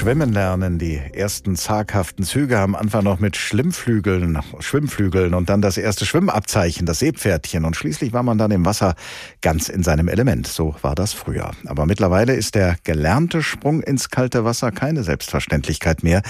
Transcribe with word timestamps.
Schwimmen 0.00 0.32
lernen. 0.32 0.78
Die 0.78 0.96
ersten 0.96 1.56
zaghaften 1.56 2.24
Züge 2.24 2.58
am 2.58 2.74
Anfang 2.74 3.04
noch 3.04 3.20
mit 3.20 3.36
Schlimmflügeln, 3.36 4.38
Schwimmflügeln 4.58 5.34
und 5.34 5.50
dann 5.50 5.60
das 5.60 5.76
erste 5.76 6.06
Schwimmabzeichen, 6.06 6.86
das 6.86 7.00
Seepferdchen. 7.00 7.66
Und 7.66 7.76
schließlich 7.76 8.14
war 8.14 8.22
man 8.22 8.38
dann 8.38 8.50
im 8.50 8.64
Wasser 8.64 8.94
ganz 9.42 9.68
in 9.68 9.82
seinem 9.82 10.08
Element. 10.08 10.46
So 10.46 10.74
war 10.80 10.94
das 10.94 11.12
früher. 11.12 11.50
Aber 11.66 11.84
mittlerweile 11.84 12.34
ist 12.34 12.54
der 12.54 12.76
gelernte 12.82 13.42
Sprung 13.42 13.82
ins 13.82 14.08
kalte 14.08 14.42
Wasser 14.42 14.72
keine 14.72 15.04
Selbstverständlichkeit 15.04 16.02
mehr. 16.02 16.22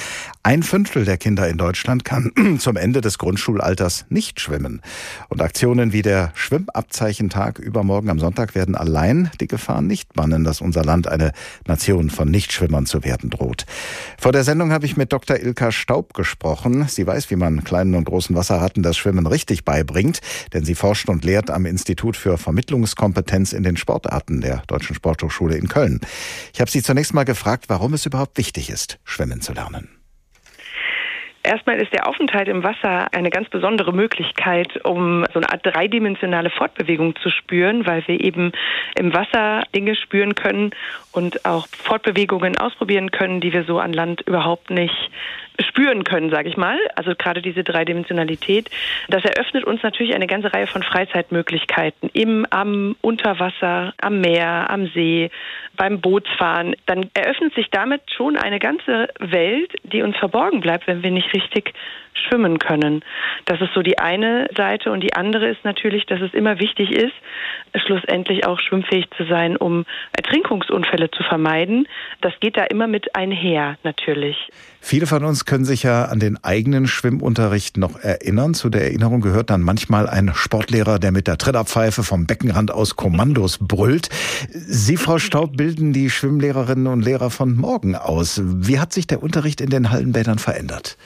Ein 0.43 0.65
Fünftel 0.65 1.05
der 1.05 1.17
Kinder 1.17 1.47
in 1.47 1.57
Deutschland 1.57 2.05
kann 2.05 2.33
zum 2.59 2.77
Ende 2.77 3.01
des 3.01 3.19
Grundschulalters 3.19 4.05
nicht 4.09 4.41
schwimmen. 4.41 4.83
Und 5.29 5.43
Aktionen 5.43 5.93
wie 5.93 6.03
der 6.03 6.33
Schwimmabzeichentag 6.35 7.61
übermorgen 7.61 8.11
am 8.11 8.19
Sonntag 8.19 8.57
werden 8.57 8.75
allein 8.75 9.31
die 9.41 9.47
Gefahr 9.47 9.81
nicht 9.81 10.13
bannen, 10.13 10.43
dass 10.43 10.61
unser 10.61 10.85
Land 10.85 11.07
eine 11.07 11.31
Nation 11.69 12.11
von 12.11 12.29
Nichtschwimmern 12.29 12.87
zu 12.87 13.05
werden 13.05 13.31
droht. 13.31 13.60
Vor 14.19 14.33
der 14.33 14.45
Sendung 14.45 14.73
habe 14.73 14.87
ich 14.87 14.97
mit 14.97 15.13
Dr. 15.13 15.39
Ilka 15.39 15.73
Staub 15.73 16.15
gesprochen. 16.15 16.87
Sie 16.89 17.07
weiß, 17.07 17.31
wie 17.31 17.37
man 17.37 17.65
kleinen 17.65 17.95
und 17.95 18.05
großen 18.05 18.35
Wasserratten 18.35 18.83
das 18.83 18.97
Schwimmen 18.97 19.27
richtig 19.27 19.65
beibringt, 19.65 20.21
denn 20.53 20.65
sie 20.65 20.75
forscht 20.75 21.09
und 21.09 21.25
lehrt 21.25 21.51
am 21.51 21.67
Institut 21.67 22.17
für 22.17 22.39
Vermittlungskompetenz 22.39 23.53
in 23.53 23.63
den 23.63 23.77
Sportarten 23.77 24.41
der 24.41 24.63
Deutschen 24.67 24.95
Sporthochschule 24.95 25.57
in 25.57 25.69
Köln. 25.69 26.01
Ich 26.53 26.61
habe 26.61 26.71
sie 26.71 26.83
zunächst 26.83 27.15
mal 27.15 27.25
gefragt, 27.25 27.67
warum 27.69 27.95
es 27.95 28.07
überhaupt 28.07 28.39
wichtig 28.39 28.71
ist, 28.71 28.99
schwimmen 29.05 29.41
zu 29.41 29.53
lernen. 29.53 30.00
Erstmal 31.43 31.81
ist 31.81 31.93
der 31.95 32.07
Aufenthalt 32.07 32.49
im 32.49 32.63
Wasser 32.63 33.09
eine 33.13 33.31
ganz 33.31 33.49
besondere 33.49 33.93
Möglichkeit, 33.93 34.85
um 34.85 35.25
so 35.33 35.41
eine 35.41 35.51
Art 35.51 35.65
dreidimensionale 35.65 36.51
Fortbewegung 36.51 37.17
zu 37.17 37.31
spüren, 37.31 37.87
weil 37.87 38.07
wir 38.07 38.21
eben 38.21 38.53
im 38.95 39.15
Wasser 39.15 39.63
Dinge 39.75 39.95
spüren 39.95 40.35
können 40.35 40.73
und 41.13 41.47
auch 41.47 41.67
Fortbewegungen 41.69 42.59
ausprobieren 42.59 43.11
können, 43.11 43.41
die 43.41 43.55
wir 43.55 43.65
so 43.65 43.79
an 43.79 43.95
Land 43.95 44.21
überhaupt 44.27 44.71
nicht 44.71 45.11
spüren 45.63 46.05
können, 46.05 46.31
sage 46.31 46.49
ich 46.49 46.57
mal. 46.57 46.79
Also 46.97 47.15
gerade 47.17 47.43
diese 47.43 47.65
Dreidimensionalität. 47.65 48.71
Das 49.09 49.25
eröffnet 49.25 49.65
uns 49.65 49.83
natürlich 49.83 50.15
eine 50.15 50.27
ganze 50.27 50.53
Reihe 50.53 50.67
von 50.67 50.83
Freizeitmöglichkeiten 50.83 52.11
im, 52.13 52.47
am 52.51 52.97
Unterwasser, 53.01 53.95
am 54.01 54.21
Meer, 54.21 54.71
am 54.71 54.87
See, 54.89 55.31
beim 55.77 56.01
Bootsfahren. 56.01 56.77
Dann 56.87 57.11
eröffnet 57.15 57.55
sich 57.55 57.71
damit 57.71 58.03
schon 58.15 58.37
eine 58.37 58.59
ganze 58.59 59.09
Welt, 59.19 59.73
die 59.83 60.03
uns 60.03 60.17
verborgen 60.17 60.61
bleibt, 60.61 60.87
wenn 60.87 61.03
wir 61.03 61.11
nicht 61.11 61.30
richtig 61.33 61.75
schwimmen 62.15 62.59
können. 62.59 63.05
Das 63.47 63.61
ist 63.61 63.73
so 63.75 63.83
die 63.83 63.99
eine 63.99 64.49
Seite 64.57 64.91
und 64.91 65.01
die 65.01 65.15
andere 65.15 65.49
ist 65.49 65.65
natürlich, 65.65 66.07
dass 66.07 66.21
es 66.21 66.35
immer 66.35 66.59
wichtig 66.59 66.91
ist, 66.91 67.15
schlussendlich 67.87 68.47
auch 68.47 68.61
schwimmfähig 68.61 69.07
zu 69.17 69.25
sein, 69.27 69.57
um 69.57 69.85
Ertrinkungsunfälle 70.13 71.11
zu 71.11 71.23
vermeiden. 71.23 71.87
Das 72.21 72.33
geht 72.41 72.57
da 72.57 72.65
immer 72.65 72.87
mit 72.87 73.15
einher 73.15 73.79
natürlich. 73.85 74.37
Viele 74.81 75.07
von 75.07 75.25
uns 75.25 75.45
können 75.45 75.65
sich 75.65 75.83
ja 75.83 76.07
an 76.07 76.21
den 76.21 76.43
eigenen 76.43 76.87
Schwimmunterricht 76.87 77.77
noch 77.77 77.99
erinnern. 78.01 78.55
Zu 78.55 78.71
der 78.71 78.83
Erinnerung 78.83 79.21
gehört 79.21 79.51
dann 79.51 79.61
manchmal 79.61 80.09
ein 80.09 80.33
Sportlehrer, 80.35 80.99
der 80.99 81.13
mit 81.13 81.27
der 81.27 81.39
Trillerpfeife 81.39 82.03
vom 82.03 82.27
Beckenrand 82.27 82.73
aus 82.73 82.97
Kommandos 82.97 83.59
brüllt. 83.61 84.09
Sie, 84.51 84.97
Frau 84.97 85.19
Staub, 85.19 85.57
bilden 85.57 85.93
die 85.93 86.11
Schwimmlehrerinnen 86.11 86.87
und 86.87 87.05
Lehrer 87.05 87.31
von 87.31 87.57
morgen 87.57 87.95
aus. 87.95 88.41
Wie 88.43 88.79
hat 88.79 88.93
sich 88.93 89.07
der 89.07 89.23
Unterricht 89.23 89.61
in 89.61 89.71
den 89.71 89.91
Hallenbädern 89.91 90.39
verändert? 90.39 90.97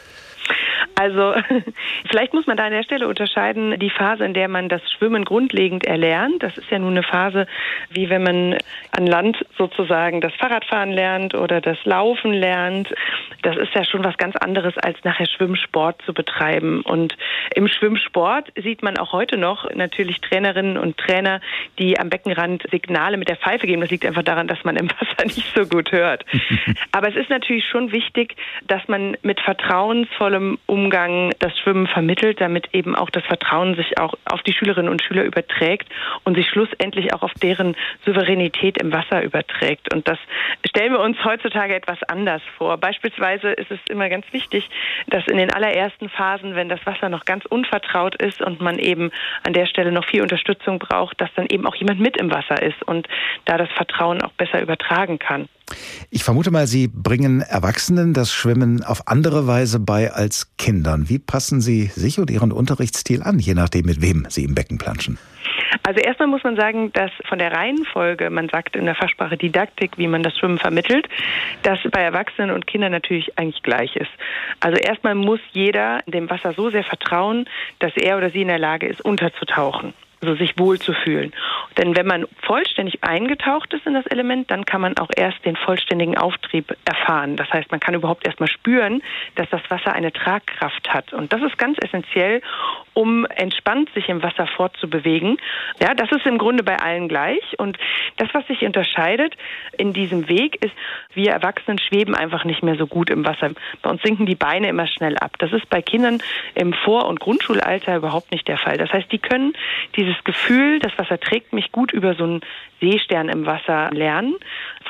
Also 0.94 1.34
vielleicht 2.10 2.34
muss 2.34 2.46
man 2.46 2.56
da 2.56 2.64
an 2.64 2.72
der 2.72 2.82
Stelle 2.82 3.08
unterscheiden, 3.08 3.78
die 3.78 3.90
Phase, 3.90 4.24
in 4.24 4.34
der 4.34 4.48
man 4.48 4.68
das 4.68 4.80
Schwimmen 4.92 5.24
grundlegend 5.24 5.86
erlernt. 5.86 6.42
Das 6.42 6.56
ist 6.56 6.70
ja 6.70 6.78
nun 6.78 6.92
eine 6.92 7.02
Phase, 7.02 7.46
wie 7.90 8.08
wenn 8.10 8.22
man 8.22 8.58
an 8.92 9.06
Land 9.06 9.44
sozusagen 9.58 10.20
das 10.20 10.32
Fahrradfahren 10.34 10.92
lernt 10.92 11.34
oder 11.34 11.60
das 11.60 11.78
Laufen 11.84 12.32
lernt. 12.32 12.94
Das 13.42 13.56
ist 13.56 13.74
ja 13.74 13.84
schon 13.84 14.04
was 14.04 14.16
ganz 14.18 14.36
anderes, 14.36 14.78
als 14.78 15.02
nachher 15.04 15.26
Schwimmsport 15.26 16.00
zu 16.02 16.14
betreiben. 16.14 16.82
Und 16.82 17.16
im 17.54 17.68
Schwimmsport 17.68 18.52
sieht 18.56 18.82
man 18.82 18.96
auch 18.96 19.12
heute 19.12 19.36
noch 19.36 19.68
natürlich 19.74 20.20
Trainerinnen 20.20 20.78
und 20.78 20.96
Trainer, 20.96 21.40
die 21.78 21.98
am 21.98 22.08
Beckenrand 22.08 22.62
Signale 22.70 23.16
mit 23.16 23.28
der 23.28 23.36
Pfeife 23.36 23.66
geben. 23.66 23.80
Das 23.80 23.90
liegt 23.90 24.06
einfach 24.06 24.22
daran, 24.22 24.46
dass 24.46 24.62
man 24.64 24.76
im 24.76 24.88
Wasser 24.90 25.24
nicht 25.24 25.54
so 25.54 25.66
gut 25.66 25.90
hört. 25.92 26.24
Aber 26.92 27.08
es 27.08 27.16
ist 27.16 27.30
natürlich 27.30 27.66
schon 27.66 27.90
wichtig, 27.92 28.36
dass 28.66 28.86
man 28.86 29.16
mit 29.22 29.40
vertrauensvollem 29.40 30.58
Umgang 30.66 30.83
Umgang 30.84 31.32
das 31.38 31.58
Schwimmen 31.58 31.86
vermittelt, 31.86 32.42
damit 32.42 32.74
eben 32.74 32.94
auch 32.94 33.08
das 33.08 33.24
Vertrauen 33.24 33.74
sich 33.74 33.98
auch 33.98 34.12
auf 34.26 34.42
die 34.42 34.52
Schülerinnen 34.52 34.90
und 34.90 35.02
Schüler 35.02 35.24
überträgt 35.24 35.88
und 36.24 36.36
sich 36.36 36.46
schlussendlich 36.50 37.14
auch 37.14 37.22
auf 37.22 37.32
deren 37.42 37.74
Souveränität 38.04 38.76
im 38.76 38.92
Wasser 38.92 39.22
überträgt. 39.22 39.94
Und 39.94 40.06
das 40.06 40.18
stellen 40.68 40.92
wir 40.92 41.00
uns 41.00 41.16
heutzutage 41.24 41.74
etwas 41.74 42.02
anders 42.02 42.42
vor. 42.58 42.76
Beispielsweise 42.76 43.52
ist 43.52 43.70
es 43.70 43.78
immer 43.88 44.10
ganz 44.10 44.26
wichtig, 44.32 44.68
dass 45.06 45.26
in 45.26 45.38
den 45.38 45.54
allerersten 45.54 46.10
Phasen, 46.10 46.54
wenn 46.54 46.68
das 46.68 46.84
Wasser 46.84 47.08
noch 47.08 47.24
ganz 47.24 47.46
unvertraut 47.46 48.14
ist 48.16 48.42
und 48.42 48.60
man 48.60 48.78
eben 48.78 49.10
an 49.42 49.54
der 49.54 49.64
Stelle 49.64 49.90
noch 49.90 50.04
viel 50.04 50.20
Unterstützung 50.20 50.78
braucht, 50.78 51.18
dass 51.18 51.32
dann 51.34 51.46
eben 51.46 51.66
auch 51.66 51.76
jemand 51.76 51.98
mit 51.98 52.18
im 52.18 52.30
Wasser 52.30 52.62
ist 52.62 52.82
und 52.82 53.08
da 53.46 53.56
das 53.56 53.70
Vertrauen 53.70 54.20
auch 54.20 54.32
besser 54.32 54.60
übertragen 54.60 55.18
kann. 55.18 55.48
Ich 56.10 56.24
vermute 56.24 56.50
mal, 56.50 56.66
Sie 56.66 56.88
bringen 56.88 57.40
Erwachsenen 57.40 58.12
das 58.12 58.32
Schwimmen 58.32 58.84
auf 58.84 59.08
andere 59.08 59.46
Weise 59.46 59.80
bei 59.80 60.12
als 60.12 60.56
Kindern. 60.58 61.08
Wie 61.08 61.18
passen 61.18 61.60
Sie 61.60 61.86
sich 61.86 62.18
und 62.18 62.30
Ihren 62.30 62.52
Unterrichtsstil 62.52 63.22
an, 63.22 63.38
je 63.38 63.54
nachdem, 63.54 63.86
mit 63.86 64.02
wem 64.02 64.26
Sie 64.28 64.44
im 64.44 64.54
Becken 64.54 64.78
planschen? 64.78 65.18
Also 65.82 66.00
erstmal 66.00 66.28
muss 66.28 66.44
man 66.44 66.56
sagen, 66.56 66.92
dass 66.92 67.10
von 67.28 67.38
der 67.38 67.52
Reihenfolge, 67.52 68.30
man 68.30 68.48
sagt 68.48 68.76
in 68.76 68.84
der 68.84 68.94
Fachsprache 68.94 69.36
Didaktik, 69.36 69.98
wie 69.98 70.06
man 70.06 70.22
das 70.22 70.38
Schwimmen 70.38 70.58
vermittelt, 70.58 71.08
das 71.62 71.78
bei 71.90 72.00
Erwachsenen 72.00 72.50
und 72.50 72.66
Kindern 72.66 72.92
natürlich 72.92 73.38
eigentlich 73.38 73.62
gleich 73.62 73.96
ist. 73.96 74.10
Also 74.60 74.78
erstmal 74.78 75.14
muss 75.14 75.40
jeder 75.52 76.00
dem 76.06 76.30
Wasser 76.30 76.54
so 76.54 76.70
sehr 76.70 76.84
vertrauen, 76.84 77.46
dass 77.80 77.92
er 77.96 78.16
oder 78.16 78.30
sie 78.30 78.42
in 78.42 78.48
der 78.48 78.58
Lage 78.58 78.86
ist, 78.86 79.04
unterzutauchen 79.04 79.94
also 80.24 80.36
sich 80.36 80.58
wohlzufühlen. 80.58 81.32
Denn 81.76 81.96
wenn 81.96 82.06
man 82.06 82.26
vollständig 82.42 83.04
eingetaucht 83.04 83.72
ist 83.74 83.86
in 83.86 83.94
das 83.94 84.06
Element, 84.06 84.50
dann 84.50 84.64
kann 84.64 84.80
man 84.80 84.96
auch 84.96 85.10
erst 85.14 85.44
den 85.44 85.56
vollständigen 85.56 86.16
Auftrieb 86.16 86.74
erfahren. 86.84 87.36
Das 87.36 87.50
heißt, 87.50 87.70
man 87.70 87.80
kann 87.80 87.94
überhaupt 87.94 88.26
erst 88.26 88.40
mal 88.40 88.48
spüren, 88.48 89.02
dass 89.34 89.48
das 89.50 89.60
Wasser 89.68 89.92
eine 89.92 90.12
Tragkraft 90.12 90.92
hat. 90.92 91.12
Und 91.12 91.32
das 91.32 91.42
ist 91.42 91.58
ganz 91.58 91.78
essentiell, 91.82 92.40
um 92.94 93.26
entspannt 93.26 93.90
sich 93.94 94.08
im 94.08 94.22
Wasser 94.22 94.46
fortzubewegen. 94.46 95.38
Ja, 95.80 95.94
das 95.94 96.10
ist 96.12 96.26
im 96.26 96.38
Grunde 96.38 96.62
bei 96.62 96.78
allen 96.78 97.08
gleich. 97.08 97.58
Und 97.58 97.76
das, 98.16 98.28
was 98.32 98.46
sich 98.46 98.62
unterscheidet 98.62 99.36
in 99.76 99.92
diesem 99.92 100.28
Weg, 100.28 100.64
ist, 100.64 100.74
wir 101.12 101.32
Erwachsenen 101.32 101.78
schweben 101.78 102.14
einfach 102.14 102.44
nicht 102.44 102.62
mehr 102.62 102.76
so 102.76 102.86
gut 102.86 103.10
im 103.10 103.26
Wasser. 103.26 103.50
Bei 103.82 103.90
uns 103.90 104.02
sinken 104.02 104.26
die 104.26 104.34
Beine 104.34 104.68
immer 104.68 104.86
schnell 104.86 105.18
ab. 105.18 105.36
Das 105.38 105.52
ist 105.52 105.68
bei 105.68 105.82
Kindern 105.82 106.22
im 106.54 106.72
Vor- 106.72 107.06
und 107.06 107.20
Grundschulalter 107.20 107.96
überhaupt 107.96 108.30
nicht 108.30 108.48
der 108.48 108.58
Fall. 108.58 108.78
Das 108.78 108.92
heißt, 108.92 109.10
die 109.10 109.18
können 109.18 109.54
dieses 109.96 110.22
Gefühl, 110.24 110.78
das 110.78 110.96
Wasser 110.98 111.18
trägt 111.18 111.52
mich 111.52 111.72
gut 111.72 111.92
über 111.92 112.14
so 112.14 112.24
einen 112.24 112.40
Seestern 112.80 113.28
im 113.28 113.46
Wasser 113.46 113.90
lernen. 113.92 114.34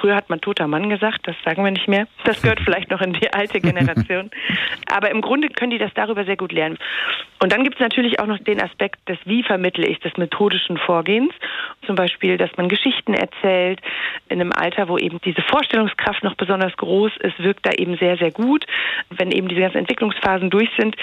Früher 0.04 0.16
hat 0.16 0.28
man 0.28 0.42
toter 0.42 0.66
Mann 0.66 0.90
gesagt, 0.90 1.26
das 1.26 1.34
sagen 1.46 1.64
wir 1.64 1.70
nicht 1.70 1.88
mehr. 1.88 2.06
Das 2.24 2.42
gehört 2.42 2.60
vielleicht 2.64 2.90
noch 2.90 3.00
in 3.00 3.14
die 3.14 3.32
alte 3.32 3.58
Generation. 3.58 4.30
Aber 4.92 5.10
im 5.10 5.22
Grunde 5.22 5.48
können 5.48 5.70
die 5.70 5.78
das 5.78 5.94
darüber 5.94 6.26
sehr 6.26 6.36
gut 6.36 6.52
lernen. 6.52 6.76
Und 7.40 7.52
dann 7.52 7.64
gibt 7.64 7.76
es 7.76 7.80
natürlich 7.80 8.20
auch 8.20 8.26
noch 8.26 8.36
den 8.38 8.60
Aspekt 8.60 9.08
des, 9.08 9.16
wie 9.24 9.42
vermittle 9.42 9.86
ich, 9.86 10.00
des 10.00 10.14
methodischen 10.18 10.76
Vorgehens. 10.76 11.32
Zum 11.86 11.96
Beispiel, 11.96 12.36
dass 12.36 12.54
man 12.58 12.68
Geschichten 12.68 13.14
erzählt 13.14 13.80
in 14.28 14.42
einem 14.42 14.52
Alter, 14.52 14.88
wo 14.88 14.98
eben 14.98 15.22
diese 15.24 15.40
Vorstellungskraft 15.40 16.22
noch 16.22 16.34
besonders 16.34 16.76
groß 16.76 17.12
ist, 17.20 17.42
wirkt 17.42 17.64
da 17.64 17.70
eben 17.70 17.96
sehr, 17.96 18.18
sehr 18.18 18.30
gut. 18.30 18.66
Wenn 19.08 19.30
eben 19.30 19.48
diese 19.48 19.62
ganzen 19.62 19.78
Entwicklungsphasen 19.78 20.50
durch 20.50 20.68
sind, 20.78 20.96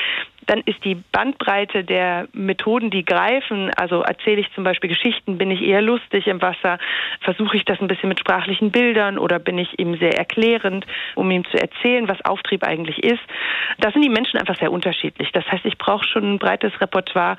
dann 0.47 0.61
ist 0.65 0.83
die 0.83 0.95
Bandbreite 0.95 1.83
der 1.83 2.27
Methoden, 2.33 2.89
die 2.89 3.05
greifen, 3.05 3.71
also 3.75 4.01
erzähle 4.01 4.41
ich 4.41 4.51
zum 4.53 4.63
Beispiel 4.63 4.89
Geschichten, 4.89 5.37
bin 5.37 5.51
ich 5.51 5.61
eher 5.61 5.81
lustig 5.81 6.27
im 6.27 6.41
Wasser, 6.41 6.79
versuche 7.21 7.57
ich 7.57 7.65
das 7.65 7.79
ein 7.79 7.87
bisschen 7.87 8.09
mit 8.09 8.19
sprachlichen 8.19 8.71
Bildern 8.71 9.17
oder 9.17 9.39
bin 9.39 9.57
ich 9.57 9.79
eben 9.79 9.97
sehr 9.97 10.17
erklärend, 10.17 10.85
um 11.15 11.29
ihm 11.31 11.45
zu 11.45 11.57
erzählen, 11.57 12.07
was 12.07 12.23
Auftrieb 12.25 12.63
eigentlich 12.63 13.03
ist. 13.03 13.21
Da 13.79 13.91
sind 13.91 14.01
die 14.01 14.09
Menschen 14.09 14.39
einfach 14.39 14.57
sehr 14.57 14.71
unterschiedlich. 14.71 15.31
Das 15.31 15.45
heißt, 15.51 15.65
ich 15.65 15.77
brauche 15.77 16.05
schon 16.05 16.33
ein 16.33 16.39
breites 16.39 16.79
Repertoire, 16.81 17.37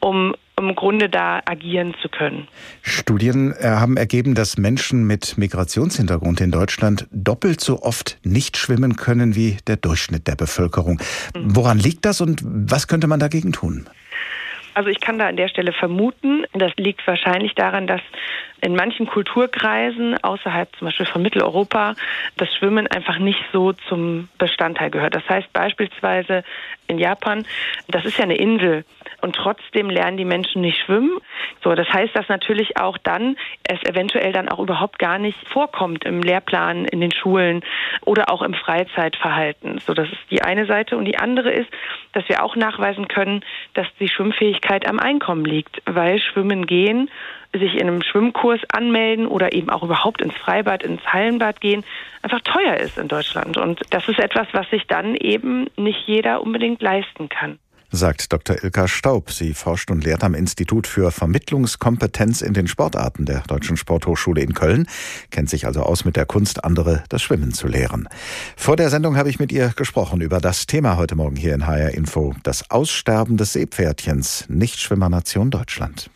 um 0.00 0.34
im 0.62 0.74
Grunde 0.74 1.08
da 1.08 1.40
agieren 1.44 1.94
zu 2.00 2.08
können. 2.08 2.48
Studien 2.82 3.52
äh, 3.52 3.64
haben 3.64 3.96
ergeben, 3.96 4.34
dass 4.34 4.56
Menschen 4.56 5.06
mit 5.06 5.36
Migrationshintergrund 5.36 6.40
in 6.40 6.50
Deutschland 6.50 7.06
doppelt 7.10 7.60
so 7.60 7.82
oft 7.82 8.18
nicht 8.22 8.56
schwimmen 8.56 8.96
können 8.96 9.34
wie 9.34 9.58
der 9.66 9.76
Durchschnitt 9.76 10.26
der 10.26 10.36
Bevölkerung. 10.36 11.00
Mhm. 11.34 11.56
Woran 11.56 11.78
liegt 11.78 12.04
das 12.04 12.20
und 12.20 12.40
was 12.44 12.88
könnte 12.88 13.06
man 13.06 13.20
dagegen 13.20 13.52
tun? 13.52 13.86
Also 14.74 14.88
ich 14.88 15.00
kann 15.00 15.18
da 15.18 15.28
an 15.28 15.36
der 15.36 15.48
Stelle 15.48 15.72
vermuten, 15.72 16.44
das 16.54 16.72
liegt 16.76 17.06
wahrscheinlich 17.06 17.54
daran, 17.54 17.86
dass 17.86 18.00
in 18.62 18.74
manchen 18.74 19.06
Kulturkreisen 19.06 20.22
außerhalb 20.22 20.74
zum 20.76 20.86
Beispiel 20.86 21.06
von 21.06 21.20
Mitteleuropa 21.20 21.94
das 22.36 22.48
Schwimmen 22.54 22.86
einfach 22.86 23.18
nicht 23.18 23.40
so 23.52 23.72
zum 23.72 24.28
Bestandteil 24.38 24.90
gehört. 24.90 25.14
Das 25.14 25.28
heißt 25.28 25.52
beispielsweise 25.52 26.44
in 26.86 26.98
Japan. 26.98 27.44
Das 27.88 28.04
ist 28.04 28.16
ja 28.18 28.24
eine 28.24 28.36
Insel 28.36 28.84
und 29.22 29.36
trotzdem 29.36 29.88
lernen 29.88 30.16
die 30.16 30.24
Menschen 30.24 30.60
nicht 30.62 30.80
schwimmen. 30.84 31.18
So, 31.62 31.74
das 31.74 31.88
heißt, 31.88 32.14
dass 32.14 32.28
natürlich 32.28 32.76
auch 32.76 32.98
dann 32.98 33.36
es 33.62 33.82
eventuell 33.84 34.32
dann 34.32 34.48
auch 34.48 34.58
überhaupt 34.58 34.98
gar 34.98 35.18
nicht 35.18 35.38
vorkommt 35.48 36.04
im 36.04 36.22
Lehrplan, 36.22 36.84
in 36.84 37.00
den 37.00 37.12
Schulen 37.12 37.62
oder 38.04 38.30
auch 38.30 38.42
im 38.42 38.54
Freizeitverhalten. 38.54 39.78
So, 39.78 39.94
das 39.94 40.08
ist 40.08 40.20
die 40.30 40.42
eine 40.42 40.66
Seite. 40.66 40.96
Und 40.96 41.04
die 41.04 41.18
andere 41.18 41.50
ist, 41.50 41.70
dass 42.12 42.28
wir 42.28 42.42
auch 42.42 42.56
nachweisen 42.56 43.08
können, 43.08 43.44
dass 43.74 43.86
die 44.00 44.08
Schwimmfähigkeit 44.08 44.88
am 44.88 44.98
Einkommen 44.98 45.44
liegt, 45.44 45.80
weil 45.86 46.18
Schwimmen 46.18 46.66
gehen 46.66 47.08
sich 47.54 47.74
in 47.74 47.82
einem 47.82 48.02
Schwimmkurs 48.02 48.60
anmelden 48.72 49.26
oder 49.26 49.52
eben 49.52 49.68
auch 49.68 49.82
überhaupt 49.82 50.22
ins 50.22 50.34
Freibad, 50.34 50.82
ins 50.82 51.04
Hallenbad 51.04 51.60
gehen, 51.60 51.84
einfach 52.22 52.40
teuer 52.40 52.76
ist 52.76 52.96
in 52.96 53.08
Deutschland. 53.08 53.58
Und 53.58 53.82
das 53.90 54.08
ist 54.08 54.18
etwas, 54.18 54.46
was 54.52 54.68
sich 54.70 54.86
dann 54.86 55.14
eben 55.16 55.66
nicht 55.76 56.06
jeder 56.06 56.40
unbedingt 56.40 56.80
leisten 56.80 57.28
kann 57.28 57.58
sagt 57.92 58.32
Dr. 58.32 58.64
Ilka 58.64 58.88
Staub. 58.88 59.30
Sie 59.30 59.54
forscht 59.54 59.90
und 59.90 60.02
lehrt 60.02 60.24
am 60.24 60.34
Institut 60.34 60.86
für 60.86 61.12
Vermittlungskompetenz 61.12 62.42
in 62.42 62.54
den 62.54 62.66
Sportarten 62.66 63.26
der 63.26 63.40
Deutschen 63.40 63.76
Sporthochschule 63.76 64.40
in 64.40 64.54
Köln, 64.54 64.86
kennt 65.30 65.50
sich 65.50 65.66
also 65.66 65.82
aus 65.82 66.04
mit 66.04 66.16
der 66.16 66.26
Kunst, 66.26 66.64
andere 66.64 67.04
das 67.08 67.22
Schwimmen 67.22 67.52
zu 67.52 67.68
lehren. 67.68 68.08
Vor 68.56 68.76
der 68.76 68.90
Sendung 68.90 69.16
habe 69.16 69.28
ich 69.28 69.38
mit 69.38 69.52
ihr 69.52 69.68
gesprochen 69.76 70.20
über 70.20 70.40
das 70.40 70.66
Thema 70.66 70.96
heute 70.96 71.14
Morgen 71.14 71.36
hier 71.36 71.54
in 71.54 71.66
HR 71.66 71.90
Info, 71.90 72.34
das 72.42 72.70
Aussterben 72.70 73.36
des 73.36 73.52
Seepferdchens, 73.52 74.46
Nichtschwimmernation 74.48 75.50
Deutschland. 75.50 76.10